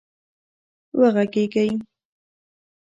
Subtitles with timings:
[0.99, 1.67] وږغېږئ